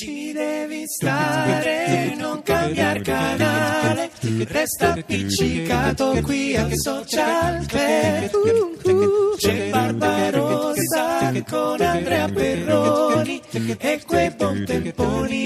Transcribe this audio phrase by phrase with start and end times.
[0.00, 4.10] Ci devi stare, non cambiare canale,
[4.46, 9.34] resta appiccicato qui a Social Club.
[9.38, 13.42] C'è Barbarossa con Andrea Perroni
[13.76, 14.64] e quei buon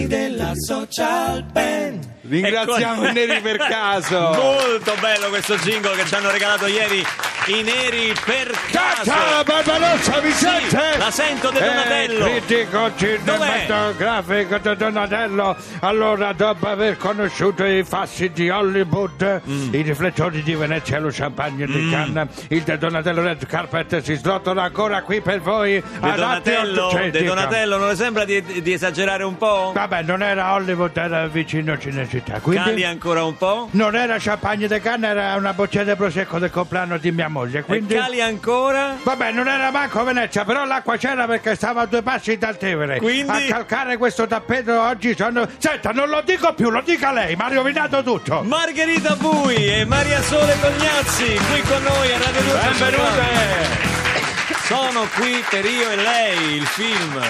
[0.06, 2.21] della Social Band.
[2.32, 4.18] Ringraziamo i neri per caso.
[4.32, 7.04] Molto bello questo jingle che ci hanno regalato ieri
[7.46, 9.10] i neri per caso.
[9.44, 10.46] Barbarossa, mi Sì,
[10.96, 12.24] la sento De Donatello.
[12.26, 15.56] Eh, critico cinematografico di Donatello.
[15.80, 19.74] Allora, dopo aver conosciuto i fassi di Hollywood, Mm.
[19.74, 24.62] i riflettori di Venezia, lo champagne di Cannes, il De Donatello Red Carpet si srotola
[24.62, 25.80] ancora qui per voi.
[25.82, 27.24] De Donatello, Atteo- De.
[27.24, 29.72] Donatello, non le sembra di, di esagerare un po'?
[29.74, 32.21] Vabbè, non era Hollywood, era vicino Cinecittà.
[32.40, 32.64] Quindi...
[32.64, 33.68] Cali ancora un po'?
[33.72, 37.62] Non era champagne de canna, era una bottiglia di prosecco del compleanno di mia moglie.
[37.62, 37.94] Quindi...
[37.94, 38.96] E cali ancora?
[39.02, 42.98] Vabbè, non era manco Venezia, però l'acqua c'era perché stava a due passi dal Tevere.
[42.98, 43.30] Quindi?
[43.30, 45.48] A calcare questo tappeto oggi sono.
[45.58, 48.42] Senta, non lo dico più, lo dica lei, mi ha rovinato tutto.
[48.42, 53.90] Margherita Bui e Maria Sole Tognazzi qui con noi a Radio 2 Benvenute!
[54.64, 57.20] Sono qui per Io e Lei, il film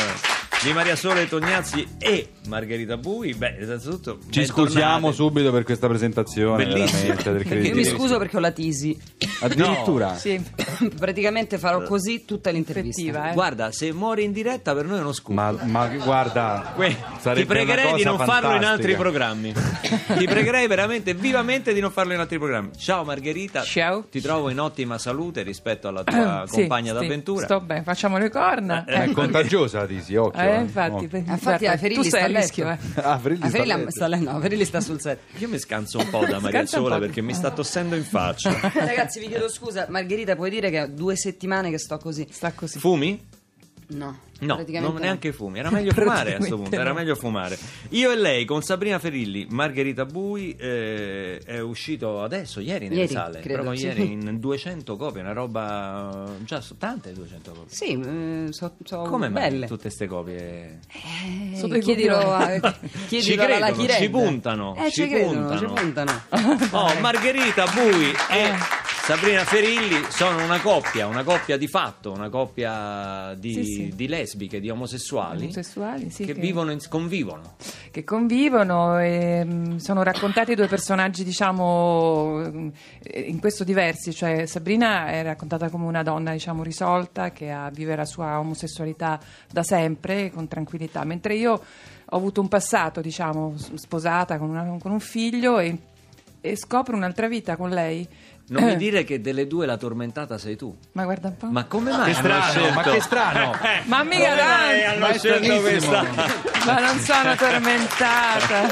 [0.63, 3.35] di Maria Sole Tognazzi e Margherita Bui.
[3.35, 7.15] Beh, innanzitutto Ci scusiamo subito per questa presentazione, Bellissimo.
[7.15, 8.99] veramente, del Io mi scuso perché ho la tisi.
[9.41, 10.15] Addirittura.
[10.17, 10.41] Sì,
[10.99, 13.31] praticamente farò così tutta l'intervista.
[13.31, 13.33] Eh.
[13.35, 15.35] Guarda, se muori in diretta per noi è uno scudo.
[15.41, 16.97] Ma, ma guarda, Que-
[17.35, 18.97] ti pregherei di non farlo in altri fantastica.
[18.99, 19.53] programmi.
[20.19, 22.71] ti pregherei veramente vivamente di non farlo in altri programmi.
[22.77, 23.63] Ciao Margherita.
[23.63, 24.05] Ciao.
[24.11, 27.45] Ti trovo in ottima salute rispetto alla tua Sì, compagna sì, d'avventura.
[27.47, 28.85] Sto bene, facciamo le corna.
[28.85, 30.41] Eh, È contagiosa la tisi, occhio.
[30.41, 30.61] Eh, eh.
[30.61, 31.17] infatti, Oh.
[31.17, 32.79] Infatti, Ferilli tu sei rischio, eh.
[32.97, 35.19] Ah, Ah, sta sta no, sta sul set.
[35.39, 36.61] Io mi scanso un po' da Maria
[36.95, 36.99] po'.
[37.01, 38.51] perché mi sta tossendo in faccia.
[38.75, 42.27] Ragazzi, vi chiedo scusa, Margherita, puoi dire che ho due settimane che sto così?
[42.31, 42.79] Sta così.
[42.79, 43.41] Fumi?
[43.95, 45.59] No, No, praticamente non neanche fumi.
[45.61, 46.75] Era meglio fumare a questo punto.
[46.75, 46.95] Era no.
[46.95, 47.57] meglio fumare.
[47.91, 53.13] Io e lei con Sabrina Ferilli, Margherita Bui, eh, è uscito adesso, ieri nelle Ieri,
[53.13, 53.41] sale.
[53.41, 53.87] credo, proprio sì.
[53.87, 56.25] ieri in 200 copie, una roba.
[56.45, 57.75] Già so- tante 200 copie.
[57.75, 59.67] Sì, eh, so, so Come mai belle.
[59.67, 60.79] tutte queste copie?
[60.89, 62.49] Eh, Sotto i chiedilo, a,
[63.09, 64.11] Ci chiedilo alla credono, Lucky ci Red.
[64.11, 65.59] puntano, Eh, ci ci credono, puntano.
[65.59, 66.23] ci puntano.
[66.71, 68.91] Oh, Margherita Bui e Eh.
[69.05, 73.93] Sabrina Ferilli sono una coppia, una coppia di fatto, una coppia di, Sì, sì.
[73.97, 77.57] di lesbiche, di omosessuali, Omosessuali, sì, che, che- vivono, in- convivono.
[77.91, 82.69] che convivono e mm, sono raccontati due personaggi diciamo mm,
[83.27, 87.97] in questo diversi cioè Sabrina è raccontata come una donna diciamo risolta che ha, vive
[87.97, 89.19] la sua omosessualità
[89.51, 94.93] da sempre con tranquillità mentre io ho avuto un passato diciamo sposata con, una- con
[94.93, 95.77] un figlio e,
[96.41, 98.07] e scopro un'altra vita con lei
[98.53, 100.77] Non mi Eh, dire che delle due la tormentata sei tu.
[100.93, 102.73] ma guarda un po' Ma come mai Che strano, scelto?
[102.75, 103.55] ma che strano.
[103.85, 104.87] Ma mica tanto.
[104.89, 106.05] hanno Ma scelto questa?
[106.67, 108.69] ma non sono tormentata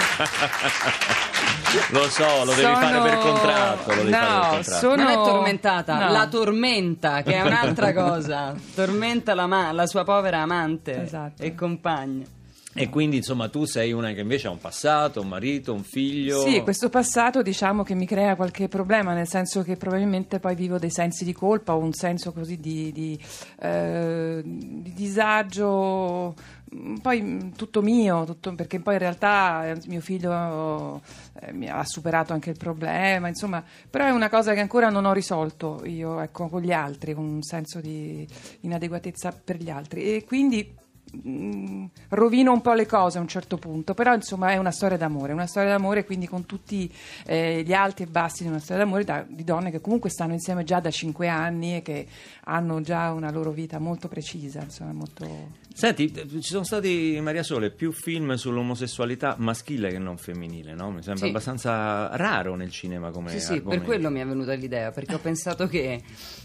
[1.90, 3.90] Lo so, lo devi Sono- fare per contratto.
[3.94, 4.78] Lo devi No, fare per contratto.
[4.80, 6.10] sono- Non è tormentata, No.
[6.12, 8.54] la tormenta, che è un'altra cosa.
[8.74, 11.42] Tormenta la, ma- la sua povera amante Esatto.
[11.42, 12.24] e compagna.
[12.72, 16.40] E quindi, insomma, tu sei una che invece ha un passato, un marito, un figlio.
[16.42, 20.78] Sì, questo passato diciamo che mi crea qualche problema, nel senso che probabilmente poi vivo
[20.78, 23.18] dei sensi di colpa o un senso così di, di,
[23.60, 26.36] eh, di disagio,
[26.72, 31.02] mm, poi mm, tutto mio, tutto- perché poi in realtà eh, mio figlio
[31.40, 35.12] eh, ha superato anche il problema, insomma, però è una cosa che ancora non ho
[35.12, 38.24] risolto io ecco, con gli altri, con un senso di
[38.60, 40.78] inadeguatezza per gli altri e quindi
[41.26, 44.96] mm, rovino un po' le cose a un certo punto, però insomma è una storia
[44.96, 46.92] d'amore, una storia d'amore quindi con tutti
[47.26, 50.32] eh, gli alti e bassi di una storia d'amore da- di donne che comunque stanno
[50.32, 52.06] insieme già da cinque anni e che
[52.44, 55.58] hanno già una loro vita molto precisa, insomma molto...
[55.72, 60.90] Senti, eh, ci sono stati, Maria Sole, più film sull'omosessualità maschile che non femminile, no?
[60.90, 61.30] Mi sembra Sì.
[61.30, 63.84] abbastanza raro nel cinema come Sì, sì, per argomento.
[63.84, 66.02] quello mi è venuta l'idea, perché ho pensato che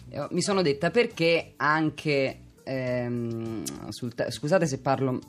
[0.10, 5.20] eh, mi sono detta perché anche ehm, sul te- scusate se parlo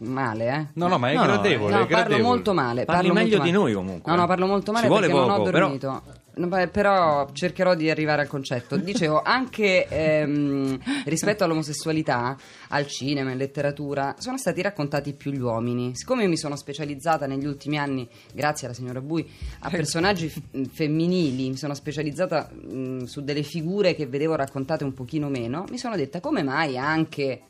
[0.00, 0.66] male, eh.
[0.74, 1.70] No, no, ma è No, gradevole.
[1.72, 2.22] No, è parlo gradevole.
[2.22, 2.84] molto male.
[2.84, 3.64] Parli parlo meglio molto di male.
[3.64, 5.88] noi, comunque, No, no, parlo molto male Ci vuole perché non ho però- dormito.
[5.90, 6.02] No,
[6.48, 8.76] beh, però cercherò di arrivare al concetto.
[8.76, 12.36] Dicevo, anche ehm, rispetto all'omosessualità,
[12.68, 15.92] al cinema, in letteratura, sono stati raccontati più gli uomini.
[15.94, 19.28] Siccome io mi sono specializzata negli ultimi anni, grazie alla signora Bui,
[19.60, 20.40] a personaggi f-
[20.72, 25.78] femminili, mi sono specializzata mh, su delle figure che vedevo raccontate un pochino meno, mi
[25.78, 27.42] sono detta come mai anche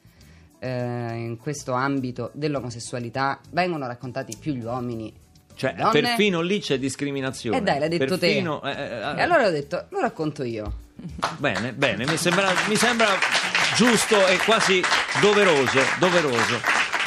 [0.58, 5.12] eh, in questo ambito dell'omosessualità vengono raccontati più gli uomini.
[5.60, 6.00] Cioè, donne.
[6.00, 7.58] perfino lì c'è discriminazione.
[7.58, 8.70] E dai, l'hai detto Perfino- te.
[8.70, 10.72] eh, eh, E allora ho detto, lo racconto io.
[11.36, 13.08] Bene, bene, mi sembra, mi sembra
[13.76, 14.80] giusto e quasi
[15.20, 16.58] doveroso, doveroso.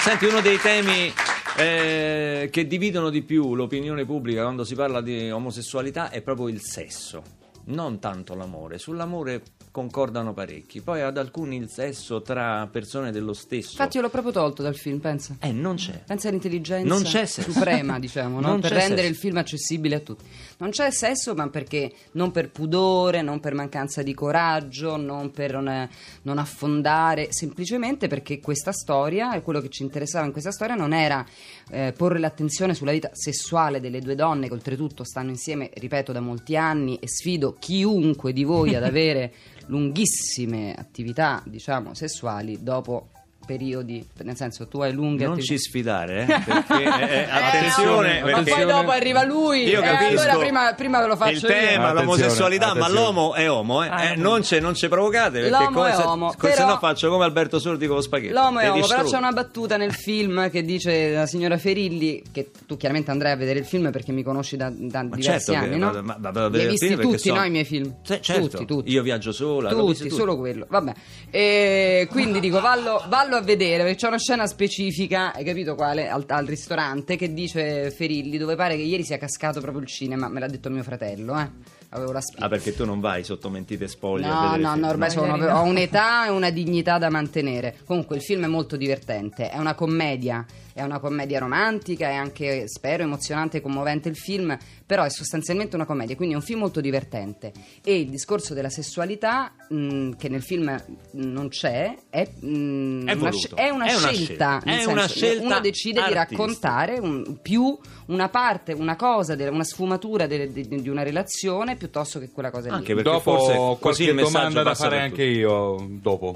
[0.01, 1.11] Senti, uno dei temi
[1.57, 6.61] eh, che dividono di più l'opinione pubblica quando si parla di omosessualità è proprio il
[6.61, 7.23] sesso,
[7.65, 8.77] non tanto l'amore.
[8.77, 9.41] Sull'amore
[9.73, 13.71] concordano parecchi, poi ad alcuni il sesso tra persone dello stesso.
[13.71, 15.35] Infatti io l'ho proprio tolto dal film, pensa.
[15.39, 16.03] Eh, non c'è.
[16.05, 17.51] Pensa all'intelligenza Non c'è sesso.
[17.51, 18.49] suprema, diciamo, no?
[18.49, 19.09] Non per rendere sesso.
[19.09, 20.25] il film accessibile a tutti.
[20.59, 25.53] Non c'è sesso, ma perché non per pudore, non per mancanza di coraggio, non per
[25.53, 25.89] non,
[26.21, 30.93] non affondare, semplicemente perché ququesta storia, e quello che ci interessava in questa storia, non
[30.93, 31.25] era
[31.71, 36.19] eh, porre l'attenzione sulla vita sessuale delle due donne che oltretutto stanno insieme, ripeto, da
[36.19, 39.33] molti anni e sfido chiunque di voi ad avere
[39.67, 43.09] lunghissime attività, diciamo, sessuali dopo
[43.45, 48.21] periodi, nel senso tu hai lunghe Non attività ci sfidare, eh, perché eh, attenzione, Eh,
[48.21, 51.15] no, ma perché- poi dopo arriva lui Io e capisco allora prima, prima ve lo
[51.15, 51.47] faccio il io.
[51.47, 52.99] tema, Attenzione, l'omosessualità, ma attenzione.
[52.99, 53.87] l'uomo è omo, eh.
[53.89, 56.77] Ah, Eh, non, ce, non ci provocate perché L'uomo come è se, omo, se no
[56.79, 58.33] faccio come Alberto Sordi con lo spaghetto.
[58.33, 62.21] L'uomo è E uomo, però c'è una battuta nel film che dice la signora Ferilli,
[62.31, 65.23] che tu chiaramente andrai a vedere il film perché mi conosci da, da Ma diversi
[65.45, 66.01] certo che anni, no?
[66.01, 67.95] ma- vado a Li hai visti tutti, so- no, i miei film?
[68.03, 68.47] Sì, certo.
[68.49, 68.91] Tutti, tutti.
[68.91, 70.93] Io viaggio sola, Tutti, solo quello, vabbè.
[71.29, 76.07] E quindi dico, vallo, vallo a vedere, perché c'è una scena specifica, hai capito quale?
[76.07, 80.27] Al, al ristorante, che dice Ferilli, dove pare che ieri sia cascato proprio il cinema,
[80.27, 81.81] me l'ha detto mio fratello, eh.
[81.95, 82.45] Avevo la spia.
[82.45, 84.79] Ah, perché tu non vai sotto mentite spoglie No, no, film.
[84.79, 87.77] no, ormai No, sono- ho un'età e una dignità da mantenere.
[87.85, 90.43] Comunque il film è molto divertente, è una commedia,
[90.73, 94.57] è una commedia romantica, è anche, spero, emozionante e commovente il film,
[94.87, 97.51] però è sostanzialmente una commedia, quindi è un film molto divertente.
[97.83, 100.75] E il discorso della sessualità, mh, che nel film
[101.11, 104.13] non c'è, è, mh, È una, è una È una scelta.
[104.13, 104.61] scelta.
[104.63, 106.23] nel È una senso, scelta Uno decide di artistica.
[106.43, 110.51] raccontare un- più una parte, una cosa, una sfumatura di,
[110.81, 112.75] di una relazione piuttosto che quella cosa lì.
[112.75, 116.35] Anche perché Dopo forse così qualche domanda da fare anche io dopo.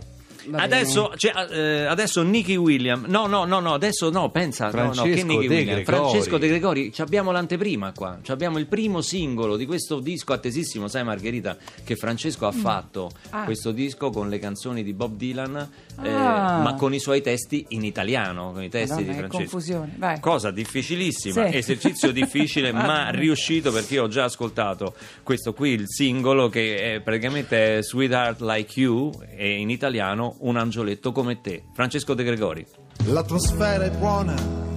[0.51, 4.93] Adesso, cioè, eh, adesso Nicky William, no, no, no, no, adesso no, pensa, no, no,
[4.93, 5.83] Francesco che Nicky De William, Gregori.
[5.83, 10.33] Francesco De Gregori, ci abbiamo l'anteprima qua, ci abbiamo il primo singolo di questo disco
[10.33, 13.43] attesissimo, sai Margherita, che Francesco ha fatto Ah.
[13.43, 15.69] questo disco con le canzoni di Bob Dylan,
[16.03, 16.59] eh, Ah.
[16.61, 19.37] ma con i suoi testi in italiano, con i testi Madonna, di Francesco.
[19.37, 20.19] confusione, vai.
[20.19, 21.57] Cosa difficilissima, Sì.
[21.57, 24.93] esercizio difficile ma riuscito perché io ho già ascoltato
[25.23, 30.57] questo qui, il singolo che è praticamente è Sweetheart Like You e in italiano Un
[30.57, 31.65] angioletto come te.
[31.73, 32.65] Francesco De Gregori.
[33.05, 34.35] L'atmosfera è buona,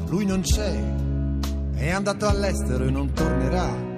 [0.09, 0.73] lui non c'è,
[1.75, 3.89] è andato all'estero e non tornerà.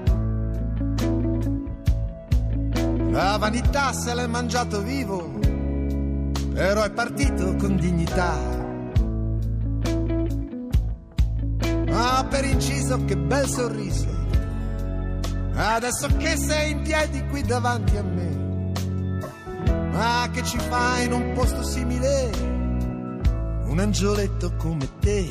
[3.10, 5.38] La vanità se l'è mangiato vivo,
[6.54, 8.60] però è partito con dignità.
[11.90, 14.08] Ah, per inciso, che bel sorriso.
[15.54, 18.31] Adesso che sei in piedi qui davanti a me,
[19.92, 22.52] ma che ci fai in un posto simile?
[23.72, 25.26] un angioletto come te.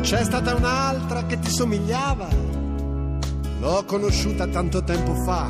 [0.00, 2.28] C'è stata un'altra che ti somigliava,
[3.60, 5.48] l'ho conosciuta tanto tempo fa.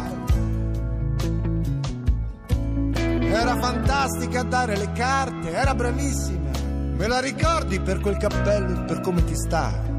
[2.93, 6.51] Era fantastica a dare le carte, era bravissima.
[6.97, 9.94] Me la ricordi per quel cappello e per come ti sta?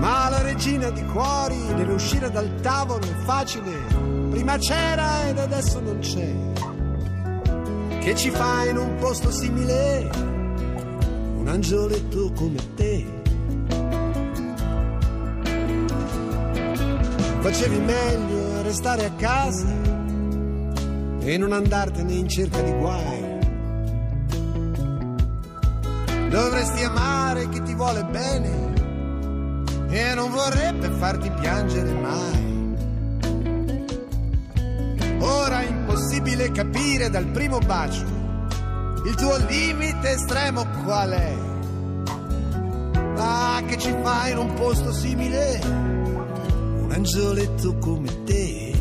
[0.00, 3.70] Ma la regina di cuori deve uscire dal tavolo è facile.
[4.30, 6.34] Prima c'era ed adesso non c'è.
[8.00, 10.08] Che ci fa in un posto simile?
[11.36, 13.04] Un angioletto come te.
[17.40, 19.68] Facevi meglio a restare a casa
[21.20, 23.38] e non andartene in cerca di guai.
[26.30, 28.79] Dovresti amare chi ti vuole bene
[29.90, 32.38] e non vorrebbe farti piangere mai.
[35.18, 38.18] Ora è impossibile capire dal primo bacio
[39.04, 41.34] il tuo limite estremo qual è.
[43.16, 45.58] Ma che ci fai in un posto simile?
[45.64, 48.72] Un angioletto come te.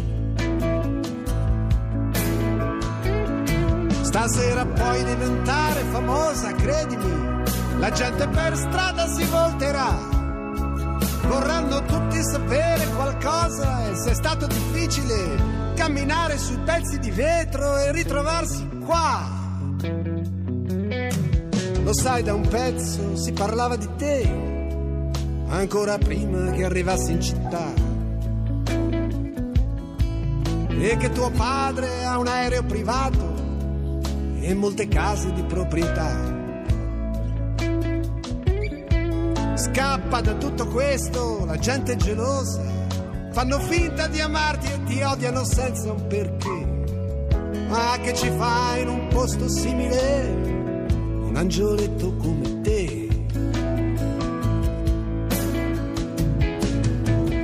[4.02, 7.44] Stasera puoi diventare famosa, credimi.
[7.78, 10.09] La gente per strada si volterà.
[11.30, 17.92] Vorranno tutti sapere qualcosa e se è stato difficile camminare sui pezzi di vetro e
[17.92, 19.38] ritrovarsi qua.
[21.84, 24.28] Lo sai, da un pezzo si parlava di te,
[25.50, 27.74] ancora prima che arrivassi in città.
[30.68, 33.34] E che tuo padre ha un aereo privato
[34.42, 36.39] e molte case di proprietà.
[39.60, 42.64] Scappa da tutto questo, la gente è gelosa.
[43.32, 47.68] Fanno finta di amarti e ti odiano senza un perché.
[47.68, 50.78] Ma che ci fa in un posto simile
[51.24, 53.08] un angioletto come te?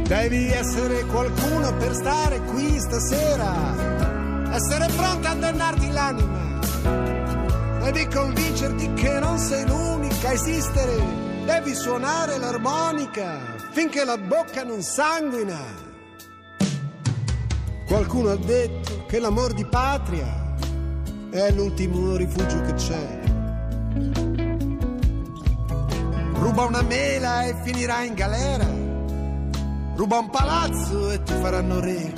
[0.08, 6.60] Devi essere qualcuno per stare qui stasera, essere pronta a dannarti l'anima.
[7.84, 13.40] Devi convincerti che non sei l'unica a esistere, devi suonare l'armonica
[13.72, 15.60] finché la bocca non sanguina.
[17.86, 20.56] Qualcuno ha detto che l'amor di patria
[21.30, 23.20] è l'ultimo rifugio che c'è.
[26.34, 28.68] Ruba una mela e finirà in galera.
[29.96, 32.14] Ruba un palazzo e ti faranno re.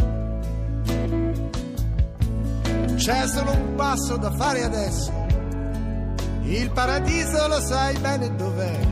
[2.96, 5.12] C'è solo un passo da fare adesso.
[6.44, 8.87] Il paradiso lo sai bene dov'è.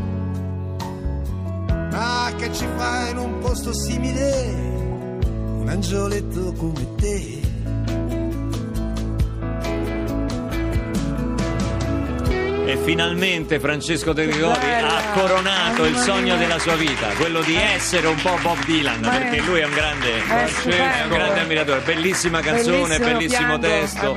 [1.96, 4.54] Ma che ci fa in un posto simile?
[5.60, 7.45] Un angioletto come te.
[12.68, 14.98] E finalmente Francesco De Gregori Bella.
[14.98, 19.08] ha coronato il sogno della sua vita, quello di essere un po' Bob Dylan, è-
[19.20, 21.82] perché lui è un grande, è un grande ammiratore.
[21.82, 24.16] Bellissima canzone, Bellissimo, bellissimo testo.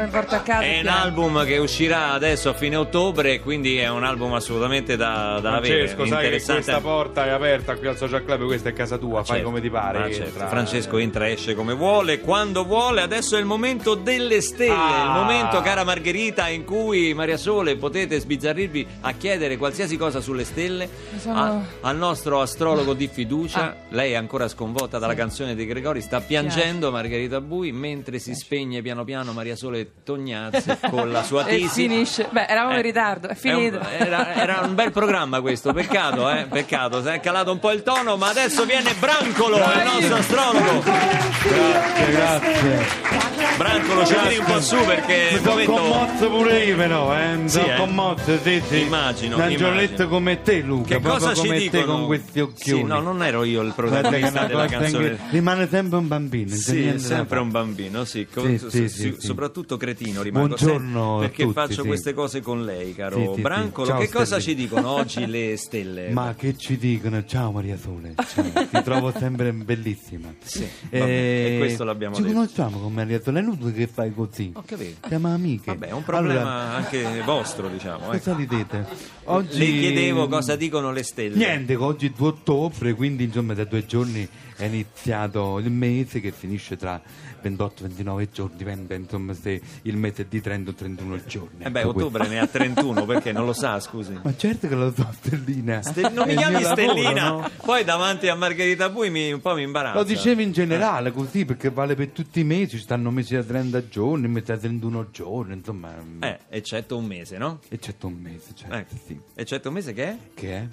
[0.60, 4.96] È un album che uscirà adesso a fine ottobre, e quindi è un album assolutamente
[4.96, 5.86] da, da avere.
[5.88, 6.62] Francesco, sai che Interessante.
[6.62, 9.60] questa porta è aperta qui al Social Club, questa è casa tua, fai Certo, come
[9.60, 9.98] ti pare.
[10.06, 10.24] entra.
[10.24, 10.46] certo.
[10.48, 13.02] Francesco entra e esce come vuole, quando vuole.
[13.02, 15.02] Adesso è il momento delle stelle, Ah.
[15.04, 20.44] il momento, cara Margherita, in cui Maria Sole potete sbizzarrirvi a chiedere qualsiasi cosa sulle
[20.44, 23.60] stelle Sono- a- al nostro astrologo di fiducia.
[23.62, 23.74] Ah.
[23.90, 25.18] Lei è ancora sconvolta dalla Sì.
[25.18, 30.76] canzone di Gregori, sta piangendo Margherita Bui mentre si spegne piano piano Maria Sole Tognazzi
[30.88, 31.82] con la sua E tesi.
[31.88, 32.28] finisce.
[32.30, 33.80] Beh, eravamo in ritardo, è un- finito.
[33.80, 36.46] era, era un bel programma questo, peccato, eh?
[36.48, 40.82] Peccato, si è calato un po' il tono, ma adesso viene Brancolo, il nostro astrologo.
[40.82, 43.16] Grazie, grazie.
[43.56, 45.72] Brancolo, ci tiri un po' su perché Mi sono momento...
[45.72, 47.36] commosso pure io però, eh.
[47.36, 47.76] Mi Sì, sono eh.
[47.76, 48.80] commosso, sì, sì.
[48.82, 50.96] Immagino, Un angioletto come te, Luca.
[50.96, 51.92] Che cosa ci come te dicono?
[51.98, 52.82] con questi occhioni.
[52.82, 55.06] Sì, no, non ero io il protagonista della canzone.
[55.08, 56.54] incre- Rimane sempre un bambino.
[56.54, 61.54] Sì, sempre un bambino, sì, co- Sì, sì, soprattutto cretino rimango Buongiorno sempre, perché tutti,
[61.54, 63.34] faccio queste cose con lei, caro.
[63.38, 63.86] Brancolo.
[63.86, 64.42] Ciao, che cosa Stelli.
[64.42, 66.10] ci dicono oggi le stelle?
[66.10, 67.24] Ma che ci dicono?
[67.24, 68.44] Ciao Maria Sole, ciao.
[68.70, 70.34] ti trovo sempre bellissima.
[70.42, 72.34] Sì, vabbè, e questo l'abbiamo ci detto.
[72.34, 74.50] conosciamo con Maria Sole, è inutile che fai così.
[74.54, 75.06] Ho capito.
[75.08, 75.72] Siamo amiche.
[75.72, 78.12] Vabbè, è un problema anche vostro, diciamo.
[78.12, 78.17] eh.
[78.18, 78.86] Cosa ridete?
[79.24, 79.58] Oggi...
[79.58, 81.36] Le chiedevo cosa dicono le stelle.
[81.36, 86.32] Niente, oggi è 2 ottobre, quindi insomma da due giorni è iniziato il mese che
[86.32, 87.00] finisce tra
[87.42, 91.64] 28-29 giorni, dipende insomma se il mese è di 30 o 31 giorni.
[91.64, 92.34] Eh beh, Ecco ottobre questo.
[92.34, 94.18] ne ha 31, perché non lo sa, scusi.
[94.22, 95.82] Ma certo che lo so, Stellina.
[95.82, 97.50] Ste- non mi chiami mio lavoro, Stellina, no?
[97.64, 99.96] poi davanti a Margherita Bui mi, un po' mi imbarazza.
[99.98, 103.42] Lo dicevo in generale così perché vale per tutti i mesi, ci stanno mesi da
[103.42, 107.60] 30 giorni, mesi da 31 giorni, insomma, Eh, eccetto un mese, no?
[107.68, 108.94] eccetto un mese, certo, Ecco.
[109.06, 109.18] sì.
[109.34, 110.16] Eccetto un mese che è?
[110.34, 110.66] Che è?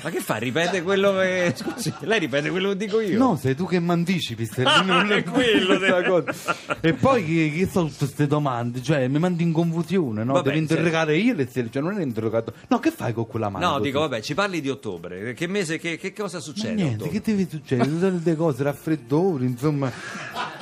[0.00, 0.36] Ma che fa?
[0.36, 1.52] Ripete quello che.
[1.56, 3.18] Scusi, lei ripete quello che dico io?
[3.18, 6.56] No, sei tu che mi anticipi, Ah, non è quello questa de- cosa.
[6.80, 8.82] E poi che, che sono tutte queste domande?
[8.82, 10.32] Cioè, mi mandi in confusione, no?
[10.32, 12.52] Vabbè, Devi interrogare io le stelle, cioè non è interrogato.
[12.68, 13.64] No, che fai con quella mano?
[13.66, 13.82] No, così?
[13.84, 15.34] dico, vabbè, ci parli di ottobre.
[15.34, 16.70] Che mese, che, che cosa Ma succede?
[16.70, 17.20] a niente, ottobre?
[17.20, 17.88] che deve succedere?
[17.90, 19.90] Tutte le cose, raffreddori, insomma,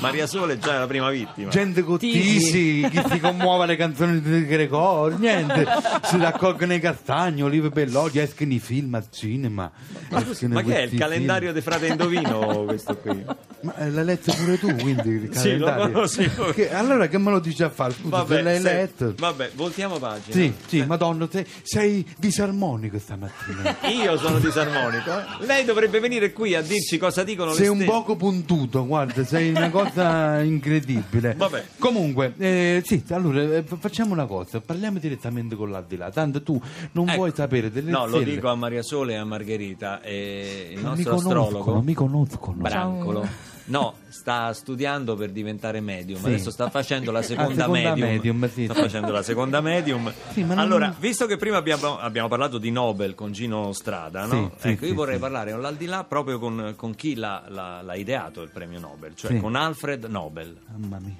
[0.00, 1.50] Maria Sole già è la prima vittima.
[1.50, 5.66] gente con tisi, chi si commuove alle canzoni di Gregorio, niente,
[6.04, 9.70] si raccolgono i castagni, olive bellocchi, escono i film al cinema.
[10.10, 13.24] escono Ma che è il calendario di Frate Indovino questo qui?
[13.66, 15.92] Ma eh, l'hai letto pure tu, quindi il Sì, lo calendario?
[15.92, 16.52] conosco.
[16.52, 17.94] Che- allora che me lo dici a fare?
[17.94, 19.14] Scusa, se l'hai se- letto?
[19.18, 20.34] vabbè, voltiamo pagina.
[20.34, 23.76] Sì, sì, madonna, sei, sei disarmonico stamattina.
[23.90, 25.10] Io sono disarmonico.
[25.10, 25.46] eh.
[25.46, 27.90] Lei dovrebbe venire qui a dirci cosa dicono Sei le un stelle.
[27.90, 31.34] poco puntuto, guarda, sei una cosa incredibile.
[31.36, 31.64] Vabbè.
[31.78, 36.10] Comunque, eh, sì, allora eh, facciamo una cosa, parliamo direttamente con l'aldilà.
[36.10, 36.60] Tanto tu
[36.92, 37.16] non Ecco.
[37.16, 38.34] vuoi sapere delle No, lo stelle.
[38.34, 40.00] dico a Maria Sole e a Margherita.
[40.02, 41.82] E il Non mi nostro conoscono, astrologo.
[41.82, 42.56] mi conoscono.
[42.60, 43.28] Brancolo.
[43.68, 46.20] No, sta studiando per diventare medium.
[46.20, 46.26] Sì.
[46.26, 48.08] Adesso sta facendo la seconda, seconda medium.
[48.08, 50.12] medium, sì, sta facendo la seconda medium.
[50.32, 54.52] Sì, non- Allora, visto che prima abbiamo, abbiamo parlato di Nobel con Gino Strada, no?
[54.60, 58.78] Ecco, io vorrei parlare all'aldilà proprio con, con chi l'ha, l'ha- l'ha ideato il premio
[58.78, 60.56] Nobel, cioè con Alfred Nobel.
[60.76, 61.14] Mamma mia.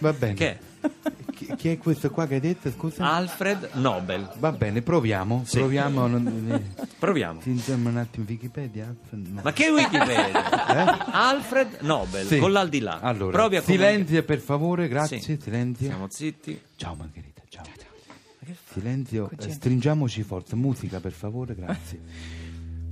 [0.00, 0.34] Va bene.
[0.34, 0.58] Che è?
[1.34, 3.10] Chi, chi è questo qua che hai detto, scusa?
[3.14, 4.30] Alfred Nobel.
[4.38, 5.42] Va bene, proviamo.
[5.46, 5.58] Sì.
[5.58, 6.06] Proviamo.
[6.06, 7.40] non- eh, Proviamo.
[7.40, 8.94] Ti insomma un attimo Wikipedia?
[9.10, 9.40] No.
[9.42, 11.10] Ma che Wikipedia?
[11.12, 12.28] Alfred Nobel, Eh?
[12.28, 12.38] Sì.
[12.38, 13.00] con l'aldilà.
[13.00, 15.38] Allora, Provi a silenzio per favore, grazie, Sì.
[15.40, 15.86] silenzio.
[15.86, 16.60] Siamo zitti.
[16.76, 17.64] Ciao Margherita, ciao.
[18.72, 22.00] Silenzio, eh, stringiamoci forza, musica per favore, grazie.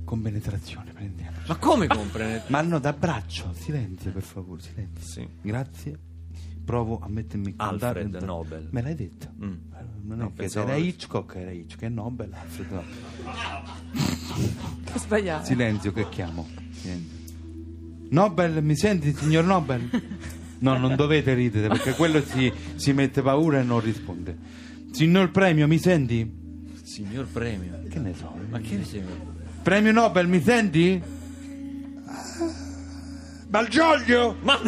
[0.05, 1.37] Con penetrazione, prendiamo.
[1.47, 2.43] Ma come comprende?
[2.47, 5.03] Ma no, d'abbraccio, silenzio per favore, silenzio.
[5.05, 5.27] Sì.
[5.41, 5.97] Grazie.
[6.69, 7.85] Provo a mettermi in contatto.
[7.85, 8.67] Alfred Nobel.
[8.69, 9.27] Me l'hai detto?
[9.43, 9.51] Mm.
[9.51, 9.57] Eh,
[10.03, 12.95] Non è No, che pensavo- era Hitchcock, era Hitchcock, è Nobel, Alfred Nobel.
[14.93, 15.45] Che sbagliato.
[15.45, 16.47] Silenzio che chiamo.
[16.71, 17.17] Silenzio.
[18.11, 19.89] Nobel, mi senti signor Nobel?
[20.59, 24.37] No, non dovete ridere perché quello si, si mette paura e non risponde.
[24.91, 26.37] Signor Premio, mi senti?
[26.83, 27.79] Signor premio.
[27.89, 28.31] Che ne so?
[28.49, 29.15] Ma che signor?
[29.63, 31.01] Premio Nobel, mi senti?
[33.51, 34.35] Malgioglio!
[34.41, 34.59] Ma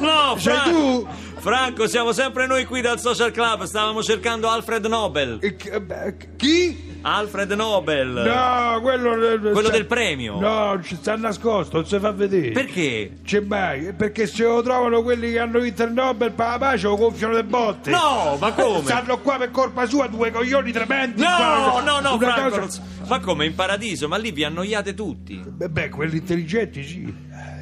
[0.00, 0.70] no, Sei Franco!
[0.70, 1.08] tu?
[1.38, 5.38] Franco, siamo sempre noi qui dal Social Club, stavamo cercando Alfred Nobel.
[5.56, 6.98] Chi- eh, Chi?
[7.02, 8.08] Alfred Nobel.
[8.08, 9.10] No, quello...
[9.52, 10.40] Quello del premio.
[10.40, 12.50] No, ci sta nascosto, non si fa vedere.
[12.50, 13.18] Perché?
[13.22, 13.92] C'è mai?
[13.92, 17.34] Perché se lo trovano quelli che hanno vinto il Nobel per la pace lo gonfiano
[17.34, 17.90] le botte.
[17.90, 18.82] No, ma come?
[18.82, 21.20] Stanno qua per colpa sua due coglioni tremendi.
[21.20, 21.82] No, qua.
[21.84, 22.58] no, no, Franco.
[22.58, 24.08] cosa- Ma come in paradiso?
[24.08, 25.40] Ma lì vi annoiate tutti.
[25.46, 27.14] Beh, beh, quelli intelligenti sì,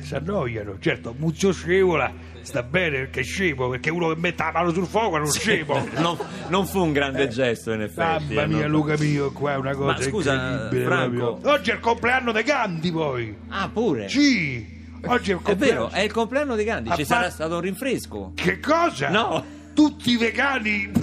[0.03, 0.77] si annoiano.
[0.81, 2.13] Certo, Muzio Scevola
[2.43, 5.31] sta bene perché è scemo, perché uno che mette la mano sul fuoco è uno
[5.31, 5.87] scemo.
[5.97, 6.17] Non,
[6.49, 8.35] non fu un grande gesto, in effetti.
[8.35, 10.85] Mamma eh, mia, non- Luca mio, qua è una cosa Ma scusa, incredibile.
[10.85, 11.41] Franco.
[11.45, 13.35] Oggi è il compleanno dei Gandhi, poi.
[13.49, 14.09] Ah, pure.
[14.09, 14.67] Sì,
[15.07, 15.87] oggi è il È compleanno.
[15.87, 18.33] vero, è il compleanno di Gandhi, ci sarà stato un rinfresco.
[18.35, 19.09] Che cosa?
[19.09, 19.63] No.
[19.75, 20.91] Tutti i vegani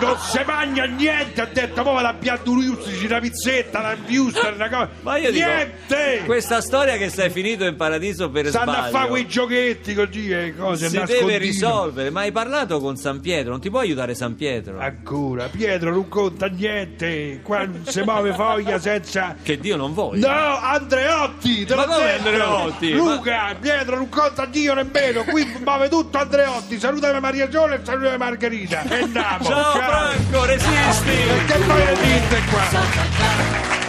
[0.00, 4.88] non si mangia niente, ha detto, ma la piatturustici, una pizzetta, una viuster, una cosa.
[5.00, 6.22] Ma io dico, niente!
[6.24, 10.30] questa storia che sei finito in paradiso per Stanno a sbaglio fare quei giochetti così
[10.30, 12.10] e cose si deve risolvere.
[12.10, 14.78] Ma hai parlato con San Pietro, non ti può aiutare San Pietro?
[14.78, 19.36] Ancora, Pietro non conta niente, qua non si muove foglia senza...
[19.42, 20.32] Che Dio non voglia.
[20.32, 21.64] No, Andreotti!
[21.64, 22.28] Te Ma l'ho detto.
[22.28, 22.92] Andreotti?
[22.92, 28.18] Luca, Pietro non conta Dio nemmeno, qui muove tutto Andreotti, salutami Maria Gione e salutami
[28.18, 28.82] Margherita.
[28.82, 29.44] E andiamo.
[29.44, 31.16] Ciao, Franco, resisti!
[31.46, 33.81] Che poi esiste qua?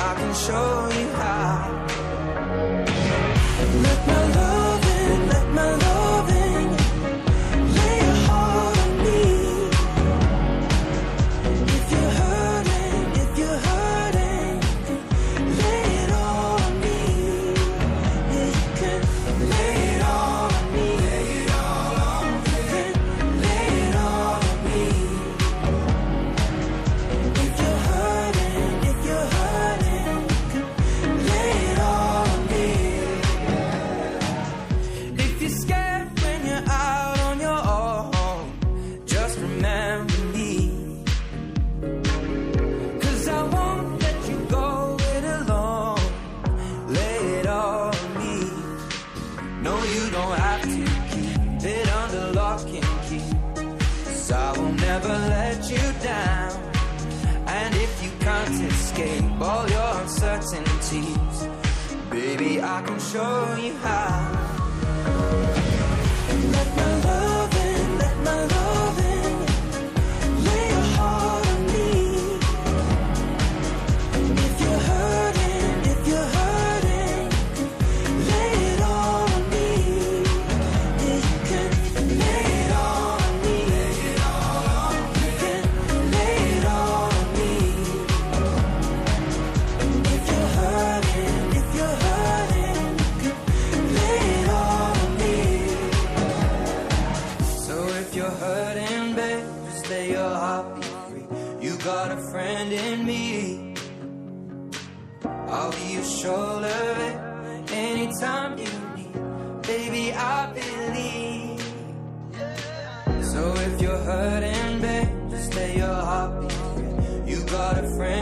[0.00, 1.87] I can show you how.
[60.50, 61.46] Uncertainties,
[62.08, 64.37] baby, I can show you how.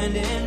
[0.06, 0.45] finding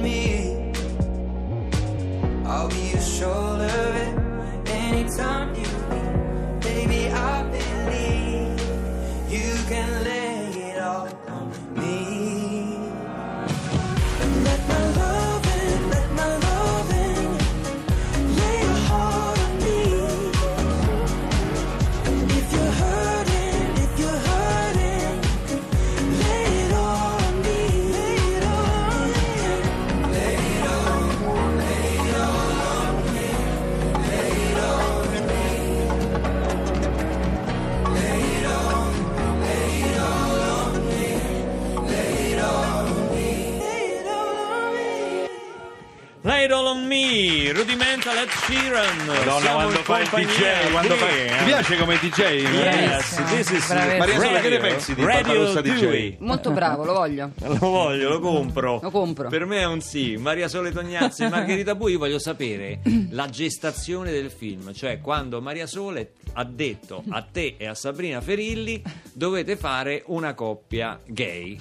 [48.10, 49.06] rudimental Ed Sheeran.
[49.06, 51.06] Madonna, Siamo quando fa il DJ, quando fa...
[51.08, 52.20] Ti piace come DJ?
[52.20, 53.70] Yes, this is.
[53.70, 56.16] Maria Sola, che ne pensi di Radio Barbarossa DJ?
[56.20, 57.32] Molto bravo, lo voglio.
[57.50, 58.80] Lo voglio, lo compro.
[58.82, 59.28] Lo compro.
[59.30, 60.16] Per me è un sì.
[60.18, 65.42] Maria Sole Tognazzi e Margherita Bui, io voglio sapere la gestazione del film, cioè quando
[65.42, 68.82] Maria Sole ha detto a te e a Sabrina Ferilli
[69.14, 71.58] dovete fare una coppia gay.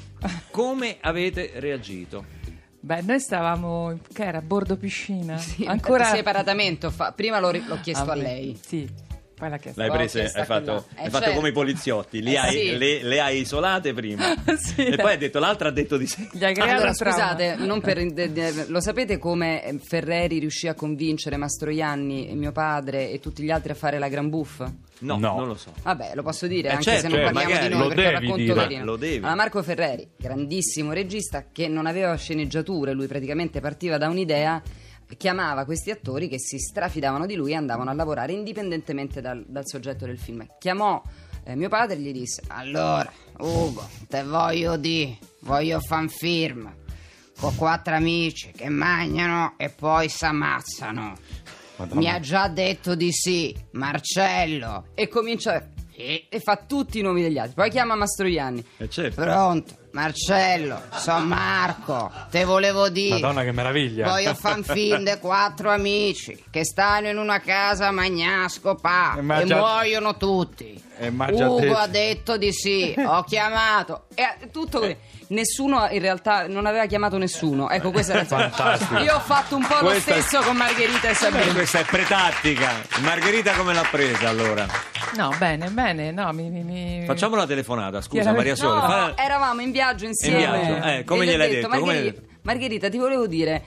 [0.51, 2.38] Come avete reagito?
[2.89, 5.37] Beh, noi stavamo, che era, a bordo piscina.
[5.37, 6.05] Sì, Ancora...
[6.07, 6.91] separatamente.
[6.91, 8.59] fa- Prima l'ho, ri- l'ho chiesto Ah, a lei.
[8.65, 8.89] Sì,
[9.39, 9.81] poi l'ha chiesto.
[9.81, 11.37] L'hai chiesto hai fatto, hai eh, fatto certo.
[11.37, 12.77] come i poliziotti, li Eh, hai- sì.
[12.77, 14.85] le, le hai isolate prima Sì.
[14.85, 16.29] e poi hai detto l'altra ha detto di sì.
[16.33, 20.67] Gli hai creato Allora, scusate, non per- de- de- lo sapete come eh, Ferreri riuscì
[20.69, 24.61] a convincere Mastroianni, mio padre e tutti gli altri a fare la Gran Buff?
[25.01, 25.37] No, No.
[25.37, 25.73] non lo so.
[25.83, 27.69] Vabbè, lo posso dire Eh, anche certo, se non eh, parliamo magari.
[27.69, 28.55] di noi Lo perché racconto dire.
[28.55, 28.85] carino.
[28.85, 29.17] Lo devi.
[29.19, 34.61] Allora, Marco Ferreri, grandissimo regista che non aveva sceneggiature, lui praticamente partiva da un'idea,
[35.17, 39.67] chiamava questi attori che si strafidavano di lui e andavano a lavorare indipendentemente dal, dal
[39.67, 40.47] soggetto del film.
[40.59, 41.03] Chiamò
[41.45, 46.75] eh, mio padre e gli disse: Allora, Ugo, te voglio di, voglio fare un film
[47.41, 51.17] con quattro amici che mangiano e poi s'ammazzano.
[51.93, 54.89] Mi ha già detto di sì, Marcello.
[54.95, 55.65] E comincia
[55.99, 57.55] sì, e fa tutti i nomi degli altri.
[57.55, 58.65] Poi chiama Mastroianni.
[58.77, 59.21] Eh, certo.
[59.21, 62.11] Pronto, Marcello, sono Marco.
[62.31, 63.19] Te volevo dire.
[63.19, 64.09] Madonna, che meraviglia.
[64.09, 68.49] Voglio fare un film di quattro amici che stanno in una casa a magnà a
[68.49, 70.81] scopà Eh, ma e già- muoiono tutti.
[71.01, 71.77] Eh, già Ugo detto.
[71.77, 74.05] ha detto di sì, ho chiamato.
[74.15, 74.97] E eh, tutto così.
[75.31, 77.69] Nessuno in realtà non aveva chiamato nessuno.
[77.69, 78.99] Ecco, questa è la Fantastico.
[78.99, 81.53] Io ho fatto un po' Questa è- lo stesso con Margherita e Sabrina.
[81.53, 82.71] questa è pretattica.
[83.03, 84.67] Margherita come l'ha presa allora?
[85.17, 86.49] No, bene, bene, no, mi...
[86.51, 88.81] mi- mi- Facciamo la telefonata, scusa Chiaro- Maria Sole.
[88.81, 90.43] No, fa- eravamo in viaggio insieme.
[90.43, 91.69] In viaggio, eh, come gliel'hai detto?
[91.69, 93.65] Come Margherita, Margherita, ti volevo dire,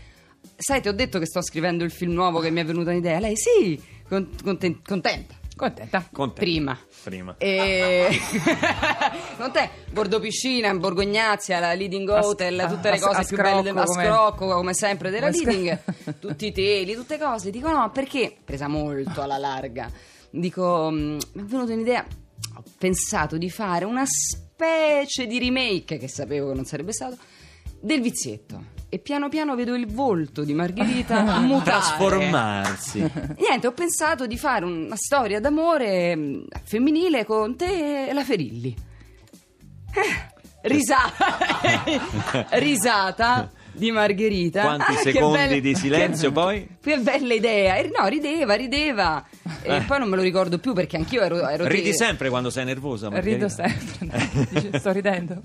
[0.57, 3.19] sai, ti ho detto che sto scrivendo il film nuovo che mi è venuta un'idea.
[3.19, 5.35] Lei, sì, con- conten- contenta.
[5.61, 6.07] Contenta.
[6.11, 6.41] Con te.
[6.41, 6.75] Prima.
[7.03, 7.35] Prima.
[7.37, 8.07] E...
[9.37, 13.37] con te, Bordo Piscina, Borgognazia, la Leading A- Hotel, tutte le a- cose a più
[13.37, 15.79] belle del scrocco, come- sempre della sc- Leading,
[16.19, 17.51] tutti i teli, tutte cose.
[17.51, 18.35] Dico no, perché?
[18.43, 19.89] Presa molto alla larga.
[20.31, 22.05] Dico, mm, mi è venuta un'idea,
[22.55, 27.17] ho pensato di fare una specie di remake, che sapevo che non sarebbe stato,
[27.79, 28.79] del vizietto.
[28.93, 31.63] E piano piano vedo il volto di Margherita mutare.
[31.63, 32.99] Trasformarsi.
[33.37, 38.75] Niente, ho pensato di fare una storia d'amore mm, femminile con te e la Ferilli.
[39.93, 41.37] Eh, risata.
[42.59, 44.61] risata di Margherita.
[44.63, 46.67] Quanti Ah, secondi bella- di silenzio poi?
[46.81, 47.75] Che bella idea.
[47.77, 49.25] E no, rideva, rideva.
[49.61, 52.49] E poi non me lo ricordo più perché anch'io ero, ero Ridi te- sempre quando
[52.49, 53.45] sei nervosa, Margherita?
[53.45, 55.39] Rido sempre, no, dice, sto ridendo.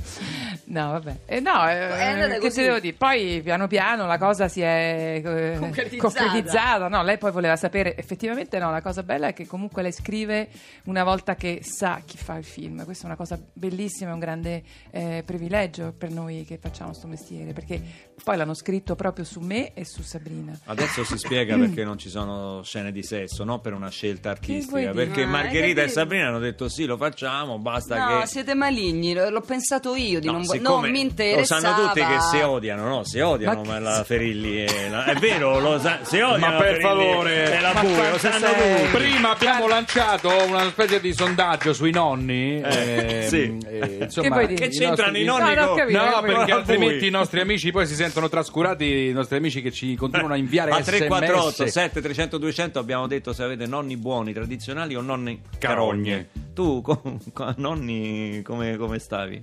[0.68, 1.16] No, vabbè.
[1.26, 2.96] Eh, no, eh, andata che ti devo dire?
[2.96, 6.24] Poi piano piano la cosa si è eh, Concretizzata.
[6.24, 6.88] concretizzata.
[6.88, 10.48] No, lei poi voleva sapere, effettivamente no, la cosa bella è che comunque lei scrive
[10.86, 12.84] una volta che sa chi fa il film.
[12.84, 17.06] Questa è una cosa bellissima, è un grande eh, privilegio per noi che facciamo questo
[17.06, 17.80] mestiere, perché
[18.22, 20.58] poi l'hanno scritto proprio su me e su Sabrina.
[20.64, 24.90] Adesso si spiega perché non ci sono scene di sesso, non per una scelta artistica,
[24.92, 25.88] perché Ah, Margherita e?
[25.88, 28.26] Sabrina hanno detto sì, lo facciamo, basta No, che...
[28.26, 31.60] siete maligni, lo- l'ho pensato io di No, non, vo- siccome non mi Lo interessava.
[31.60, 33.04] sanno tutti che si odiano, no?
[33.04, 35.04] Si odiano Ma ma la Ferilli e la...
[35.04, 35.98] È vero, lo sa...
[36.02, 37.56] si odiano Ma per favore.
[37.56, 38.96] e la Ma Bue, lo sanno sei- tutti.
[38.96, 42.60] Prima abbiamo lanciato una specie di sondaggio sui nonni.
[42.60, 43.58] Eh, ehm, sì.
[43.68, 44.54] eh, insomma, Che?
[44.54, 46.04] Che c'entrano i nostri- nonni No, no, capito.
[46.04, 49.94] No, perché altrimenti i nostri amici poi si sentono trascurati, i nostri amici che ci
[49.96, 50.86] continuano a inviare A sms.
[50.86, 56.28] 348 7 300 200 abbiamo detto se avete nonni buoni tradizionali o nonni carogne.
[56.54, 59.40] Tu con, con nonni come, come stavi?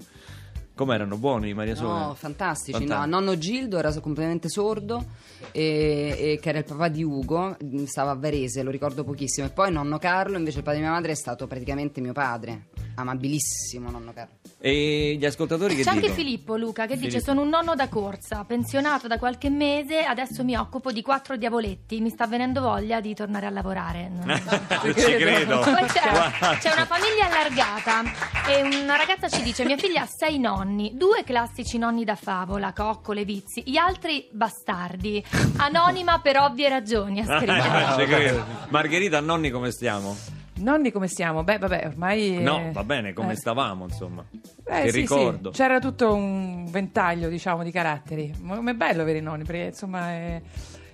[0.76, 2.00] Come erano buoni Maria Sole?
[2.00, 2.72] No, fantastici.
[2.72, 3.10] No, Fantastici.
[3.12, 5.06] nonno Gildo era completamente sordo,
[5.52, 9.46] e, e che era il papà di Ugo, stava a Varese, lo ricordo pochissimo.
[9.46, 12.70] E poi nonno Carlo, invece il padre di mia madre, è stato praticamente mio padre.
[12.96, 14.34] Amabilissimo nonno Carlo.
[14.60, 16.18] E gli ascoltatori che C'è anche dicono?
[16.20, 17.26] Filippo Luca che dice Filippo.
[17.26, 22.00] sono un nonno da corsa, pensionato da qualche mese, adesso mi occupo di quattro diavoletti,
[22.00, 24.10] mi sta venendo voglia di tornare a lavorare.
[24.10, 24.26] Non-
[24.96, 25.60] Ci credo.
[25.60, 28.04] Poi c'è, c'è una famiglia allargata
[28.48, 32.74] e una ragazza ci dice mia figlia ha sei nonni, due classici nonni da favola,
[32.74, 35.24] coccole, vizi, gli altri bastardi,
[35.58, 37.52] anonima per ovvie ragioni, ha scritto.
[37.52, 38.46] Ah, credo.
[38.70, 40.16] Margherita, nonni come stiamo?
[40.64, 41.44] Nonni come stiamo?
[41.44, 42.42] Beh, vabbè, ormai...
[42.42, 43.36] No, eh, va bene, come eh.
[43.36, 44.26] stavamo, insomma.
[44.66, 45.52] Eh, che sì, ricordo.
[45.52, 45.62] sì.
[45.62, 48.34] C'era tutto un ventaglio, diciamo, di caratteri.
[48.42, 50.42] Ma com'è bello avere i nonni, perché insomma eh,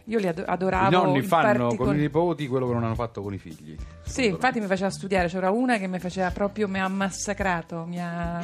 [0.05, 0.88] io li ado- adoravo.
[0.88, 3.75] I nonni fanno particol- con i nipoti quello che non hanno fatto con i figli.
[4.03, 8.01] Sì, infatti mi faceva studiare, c'era una che mi faceva proprio, mi ha massacrato, mi
[8.01, 8.43] ha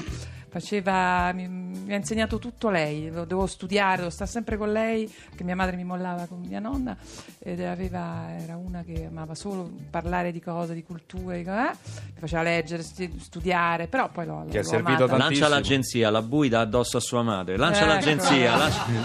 [0.60, 5.44] faceva, mi, mi ha insegnato tutto lei, dovevo studiare, dovevo stare sempre con lei, che
[5.44, 6.96] mia madre mi mollava con mia nonna
[7.40, 11.72] ed aveva, era una che amava solo parlare di cose, di culture, di eh?
[12.14, 15.18] mi faceva leggere, stu- studiare, però poi l'ho, Ti è l'ho servito amata.
[15.18, 15.48] tantissimo.
[15.48, 17.58] Lancia l'agenzia, la bui addosso a sua madre.
[17.58, 17.90] Lancia Ecco.
[17.90, 18.56] l'agenzia.
[18.56, 18.86] lancia-